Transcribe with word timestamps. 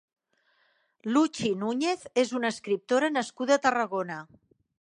Luchy 1.17 1.51
Núñez 1.63 2.07
és 2.23 2.33
una 2.39 2.53
escriptora 2.57 3.13
nascuda 3.19 3.59
a 3.59 3.63
Tarragona. 3.67 4.19